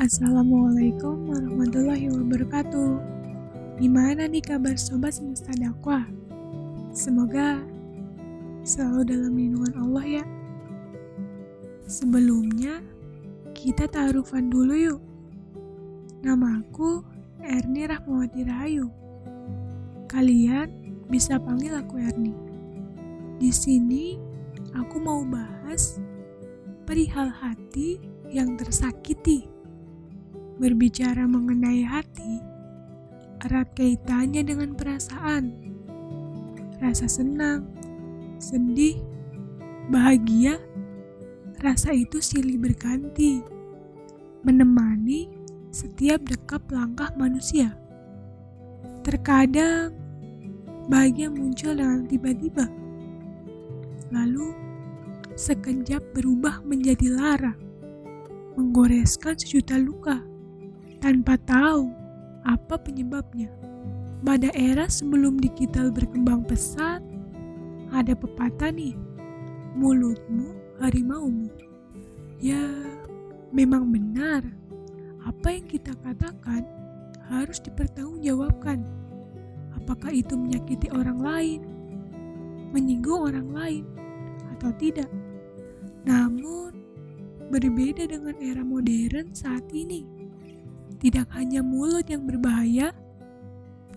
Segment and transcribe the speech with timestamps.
[0.00, 2.92] Assalamualaikum warahmatullahi wabarakatuh.
[3.76, 6.08] Gimana nih kabar sobat semesta dakwah?
[6.88, 7.60] Semoga
[8.64, 10.24] selalu dalam lindungan Allah ya.
[11.84, 12.80] Sebelumnya,
[13.52, 15.04] kita taarufan dulu yuk.
[16.24, 17.04] Nama aku
[17.44, 18.88] Erni Rahmawati Rahayu.
[20.08, 22.32] Kalian bisa panggil aku Erni.
[23.36, 24.16] Di sini
[24.72, 26.00] aku mau bahas
[26.88, 28.00] perihal hati
[28.32, 29.49] yang tersakiti.
[30.60, 32.36] Berbicara mengenai hati,
[33.48, 35.56] erat kaitannya dengan perasaan.
[36.76, 37.64] Rasa senang,
[38.36, 39.00] sedih,
[39.88, 40.60] bahagia,
[41.64, 43.40] rasa itu silih berganti,
[44.44, 45.32] menemani
[45.72, 47.72] setiap dekap langkah manusia.
[49.00, 49.96] Terkadang,
[50.92, 52.68] bahagia muncul dengan tiba-tiba.
[54.12, 54.52] Lalu,
[55.40, 57.56] sekejap berubah menjadi lara,
[58.60, 60.29] menggoreskan sejuta luka
[61.00, 61.90] tanpa tahu
[62.44, 63.48] apa penyebabnya.
[64.20, 67.00] Pada era sebelum digital berkembang pesat,
[67.88, 68.92] ada pepatah nih,
[69.72, 71.48] mulutmu harimaumu.
[72.36, 72.60] Ya,
[73.48, 74.44] memang benar,
[75.24, 76.68] apa yang kita katakan
[77.32, 78.84] harus dipertanggungjawabkan.
[79.80, 81.60] Apakah itu menyakiti orang lain,
[82.76, 83.84] menyinggung orang lain,
[84.56, 85.08] atau tidak.
[86.04, 86.76] Namun,
[87.48, 90.19] berbeda dengan era modern saat ini
[91.00, 92.92] tidak hanya mulut yang berbahaya,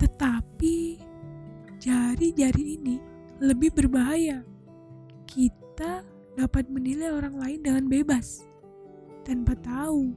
[0.00, 0.96] tetapi
[1.76, 2.96] jari-jari ini
[3.38, 4.40] lebih berbahaya.
[5.28, 6.00] Kita
[6.40, 8.48] dapat menilai orang lain dengan bebas
[9.28, 10.16] tanpa tahu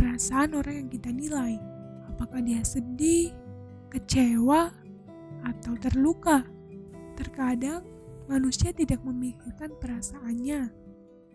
[0.00, 1.60] perasaan orang yang kita nilai.
[2.08, 3.28] Apakah dia sedih,
[3.92, 4.72] kecewa,
[5.44, 6.40] atau terluka?
[7.20, 7.84] Terkadang
[8.24, 10.72] manusia tidak memikirkan perasaannya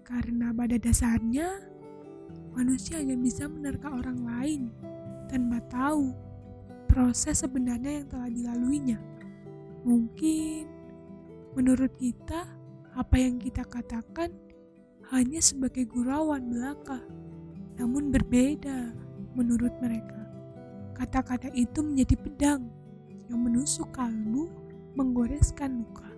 [0.01, 1.61] karena pada dasarnya
[2.53, 4.62] manusia hanya bisa menerka orang lain
[5.29, 6.12] tanpa tahu
[6.90, 9.00] proses sebenarnya yang telah dilaluinya.
[9.85, 10.66] Mungkin
[11.53, 12.50] menurut kita,
[12.97, 14.34] apa yang kita katakan
[15.13, 17.00] hanya sebagai gurauan belaka,
[17.78, 18.91] namun berbeda
[19.38, 20.18] menurut mereka.
[20.97, 22.68] Kata-kata itu menjadi pedang
[23.31, 24.51] yang menusuk kalbu,
[24.97, 26.09] menggoreskan luka.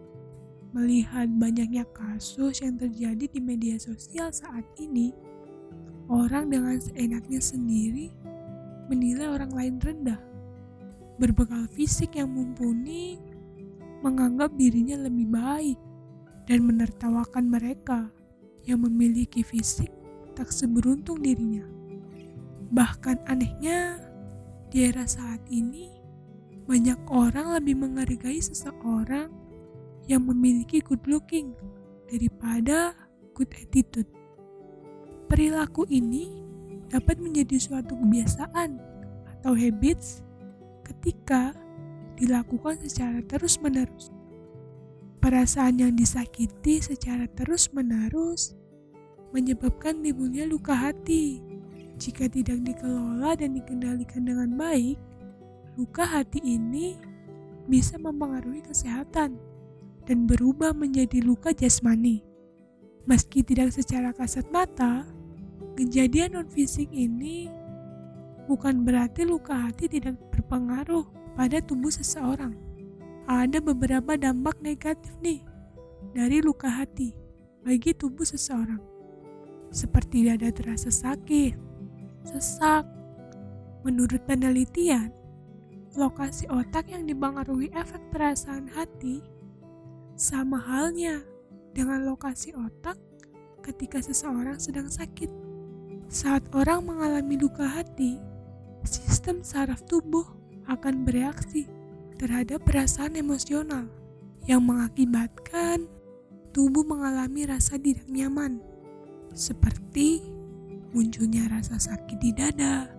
[0.71, 5.11] Melihat banyaknya kasus yang terjadi di media sosial saat ini,
[6.11, 8.11] Orang dengan seenaknya sendiri
[8.91, 10.19] menilai orang lain rendah.
[11.15, 13.15] Berbekal fisik yang mumpuni,
[14.03, 15.79] menganggap dirinya lebih baik
[16.51, 18.11] dan menertawakan mereka
[18.67, 19.87] yang memiliki fisik
[20.35, 21.63] tak seberuntung dirinya.
[22.75, 24.03] Bahkan anehnya,
[24.67, 25.87] di era saat ini,
[26.67, 29.31] banyak orang lebih menghargai seseorang
[30.11, 31.55] yang memiliki good looking
[32.11, 32.95] daripada
[33.31, 34.07] good attitude.
[35.31, 36.27] Perilaku ini
[36.91, 38.75] dapat menjadi suatu kebiasaan
[39.31, 40.27] atau habits
[40.83, 41.55] ketika
[42.19, 44.11] dilakukan secara terus-menerus.
[45.23, 48.59] Perasaan yang disakiti secara terus-menerus
[49.31, 51.39] menyebabkan timbulnya luka hati.
[51.95, 54.99] Jika tidak dikelola dan dikendalikan dengan baik,
[55.79, 56.99] luka hati ini
[57.71, 59.39] bisa mempengaruhi kesehatan
[60.03, 62.19] dan berubah menjadi luka jasmani.
[63.07, 65.20] Meski tidak secara kasat mata,
[65.71, 67.47] Kejadian non-fisik ini
[68.45, 71.07] bukan berarti luka hati tidak berpengaruh
[71.39, 72.51] pada tubuh seseorang.
[73.29, 75.39] Ada beberapa dampak negatif nih
[76.11, 77.15] dari luka hati
[77.63, 78.81] bagi tubuh seseorang.
[79.71, 81.55] Seperti dada terasa sakit,
[82.27, 82.83] sesak.
[83.81, 85.09] Menurut penelitian,
[85.97, 89.25] lokasi otak yang dipengaruhi efek perasaan hati
[90.13, 91.23] sama halnya
[91.73, 92.99] dengan lokasi otak
[93.65, 95.40] ketika seseorang sedang sakit.
[96.11, 98.19] Saat orang mengalami luka hati,
[98.83, 100.27] sistem saraf tubuh
[100.67, 101.71] akan bereaksi
[102.19, 103.87] terhadap perasaan emosional
[104.43, 105.87] yang mengakibatkan
[106.51, 108.59] tubuh mengalami rasa tidak nyaman,
[109.31, 110.19] seperti
[110.91, 112.91] munculnya rasa sakit di dada.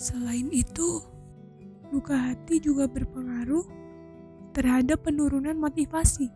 [0.00, 1.04] Selain itu,
[1.92, 3.68] luka hati juga berpengaruh
[4.56, 6.32] terhadap penurunan motivasi,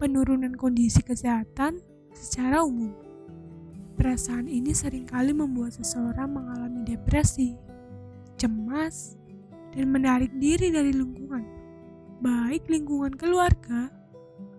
[0.00, 1.84] penurunan kondisi kesehatan
[2.16, 3.07] secara umum.
[3.98, 7.58] Perasaan ini sering kali membuat seseorang mengalami depresi,
[8.38, 9.18] cemas,
[9.74, 11.42] dan menarik diri dari lingkungan,
[12.22, 13.90] baik lingkungan keluarga,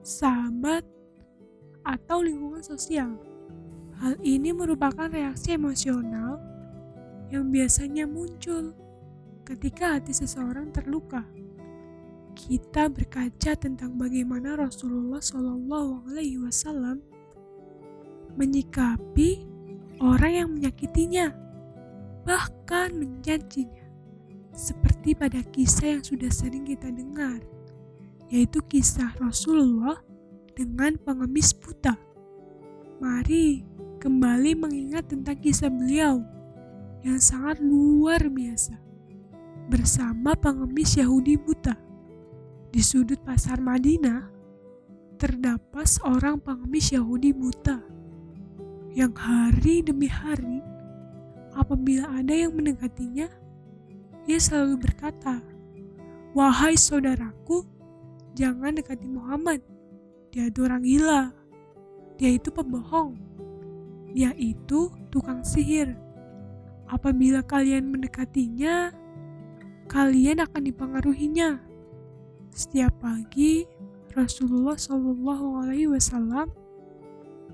[0.03, 0.83] sahabat,
[1.87, 3.15] atau lingkungan sosial.
[4.03, 6.39] Hal ini merupakan reaksi emosional
[7.31, 8.75] yang biasanya muncul
[9.47, 11.23] ketika hati seseorang terluka.
[12.35, 16.99] Kita berkaca tentang bagaimana Rasulullah Shallallahu Alaihi Wasallam
[18.37, 19.49] menyikapi
[20.01, 21.49] orang yang menyakitinya.
[22.29, 23.81] bahkan mencacinya.
[24.53, 27.41] Seperti pada kisah yang sudah sering kita dengar,
[28.29, 29.97] yaitu kisah Rasulullah
[30.53, 31.97] dengan pengemis buta.
[33.01, 33.65] Mari
[33.97, 36.21] kembali mengingat tentang kisah beliau
[37.01, 38.75] yang sangat luar biasa
[39.71, 41.73] bersama pengemis Yahudi buta.
[42.69, 44.29] Di sudut pasar Madinah,
[45.17, 47.81] terdapat seorang pengemis Yahudi buta
[48.97, 50.65] yang hari demi hari,
[51.53, 53.29] apabila ada yang mendekatinya,
[54.25, 55.41] ia selalu berkata,
[56.33, 57.65] "Wahai saudaraku,
[58.33, 59.61] jangan dekati Muhammad.
[60.29, 61.33] Dia itu orang gila.
[62.17, 63.17] Dia itu pembohong.
[64.13, 65.93] Dia itu tukang sihir.
[66.89, 68.93] Apabila kalian mendekatinya,
[69.89, 71.61] kalian akan dipengaruhinya."
[72.49, 73.69] Setiap pagi,
[74.17, 76.58] Rasulullah Shallallahu Alaihi Wasallam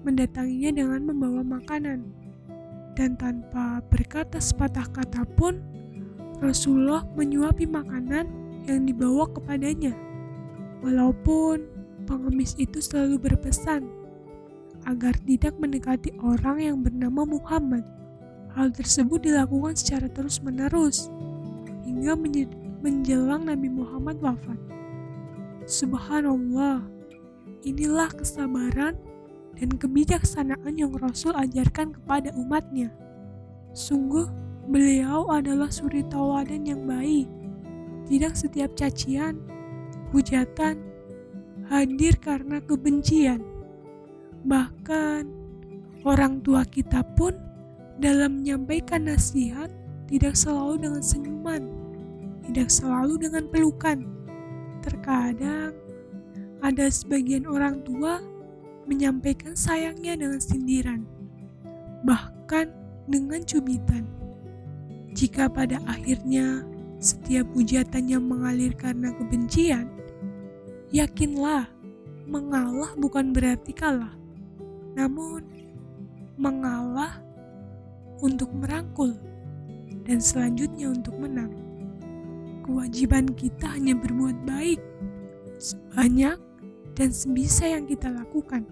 [0.06, 2.06] mendatanginya dengan membawa makanan,
[2.94, 5.60] dan tanpa berkata sepatah kata pun,
[6.40, 8.30] Rasulullah menyuapi makanan
[8.70, 9.98] yang dibawa kepadanya.
[10.86, 11.66] Walaupun
[12.06, 13.90] pengemis itu selalu berpesan
[14.86, 17.82] agar tidak mendekati orang yang bernama Muhammad.
[18.54, 21.12] Hal tersebut dilakukan secara terus-menerus
[21.84, 22.16] hingga
[22.80, 24.56] menjelang Nabi Muhammad wafat.
[25.66, 26.86] Subhanallah,
[27.66, 28.96] inilah kesabaran
[29.56, 32.92] dan kebijaksanaan yang Rasul ajarkan kepada umatnya.
[33.76, 34.28] Sungguh,
[34.68, 37.28] beliau adalah suri tawadan yang baik.
[38.06, 39.40] Tidak setiap cacian,
[40.14, 40.80] hujatan,
[41.68, 43.42] hadir karena kebencian.
[44.46, 45.24] Bahkan,
[46.06, 47.34] orang tua kita pun
[47.98, 49.72] dalam menyampaikan nasihat
[50.06, 51.64] tidak selalu dengan senyuman,
[52.46, 54.16] tidak selalu dengan pelukan,
[54.86, 55.74] Terkadang
[56.62, 58.22] ada sebagian orang tua
[58.86, 61.02] menyampaikan sayangnya dengan sindiran,
[62.06, 62.70] bahkan
[63.10, 64.06] dengan cubitan.
[65.16, 66.66] Jika pada akhirnya
[67.02, 69.90] setiap hujatannya mengalir karena kebencian,
[70.90, 71.70] yakinlah
[72.26, 74.14] mengalah bukan berarti kalah,
[74.98, 75.46] namun
[76.36, 77.22] mengalah
[78.20, 79.14] untuk merangkul
[80.06, 81.66] dan selanjutnya untuk menang
[82.66, 84.82] kewajiban kita hanya berbuat baik
[85.62, 86.42] sebanyak
[86.96, 88.64] dan sebisa yang kita lakukan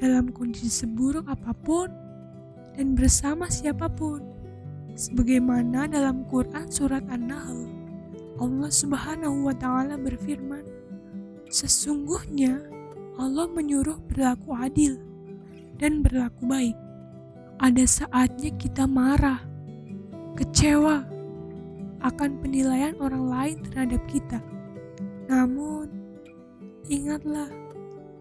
[0.00, 1.88] dalam kondisi seburuk apa pun
[2.76, 4.20] dan bersama siapa pun.
[4.96, 7.68] Sebagaimana dalam Quran surat An-Nahl,
[8.40, 10.64] Allah Subhanahu wa taala berfirman,
[11.52, 12.64] "Sesungguhnya
[13.20, 14.96] Allah menyuruh berlaku adil
[15.76, 16.76] dan berlaku baik."
[17.56, 19.40] Ada saatnya kita marah,
[20.36, 21.04] kecewa,
[22.04, 24.40] akan penilaian orang lain terhadap kita.
[25.28, 25.95] Namun,
[26.88, 27.48] ingatlah,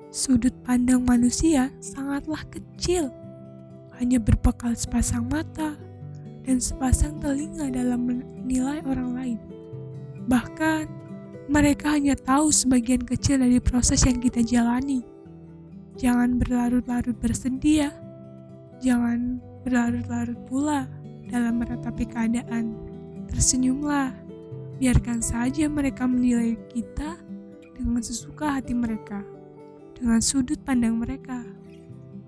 [0.09, 3.12] sudut pandang manusia sangatlah kecil,
[4.00, 5.77] hanya berbekal sepasang mata
[6.45, 9.39] dan sepasang telinga dalam menilai orang lain.
[10.25, 10.83] Bahkan,
[11.45, 15.06] mereka hanya tahu sebagian kecil dari proses yang kita jalani.
[15.95, 17.91] Jangan berlarut-larut bersedih ya.
[18.81, 20.89] Jangan berlarut-larut pula
[21.29, 22.73] dalam meratapi keadaan.
[23.29, 24.13] Tersenyumlah,
[24.81, 27.18] biarkan saja mereka menilai kita
[27.75, 29.21] dengan sesuka hati mereka,
[29.94, 31.44] dengan sudut pandang mereka.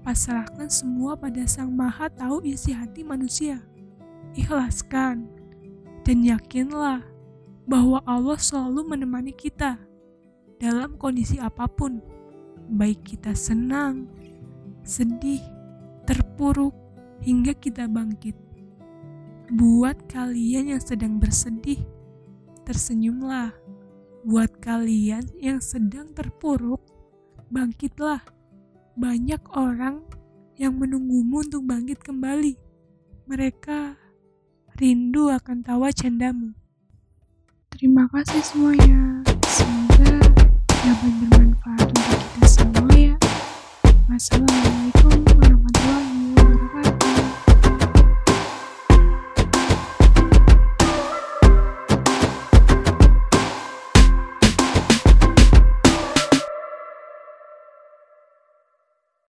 [0.03, 3.63] Pasrahkan semua pada Sang Maha Tahu isi hati manusia.
[4.35, 5.27] Ikhlaskan
[6.03, 7.03] dan yakinlah
[7.67, 9.75] bahwa Allah selalu menemani kita
[10.59, 11.99] dalam kondisi apa pun,
[12.71, 14.07] baik kita senang,
[14.87, 15.43] sedih,
[16.07, 16.71] terpuruk,
[17.19, 18.39] hingga kita bangkit.
[19.51, 21.83] Buat kalian yang sedang bersedih,
[22.63, 23.66] tersenyumlah.
[24.25, 26.81] Buat kalian yang sedang terpuruk,
[27.53, 28.21] bangkitlah.
[28.97, 30.01] Banyak orang
[30.57, 32.57] yang menunggumu untuk bangkit kembali.
[33.29, 33.93] Mereka
[34.81, 36.57] rindu akan tawa candamu.
[37.69, 39.21] Terima kasih semuanya.
[39.45, 40.17] Semoga
[40.65, 43.15] dapat bermanfaat untuk kita semua ya.
[44.09, 44.76] Wassalamualaikum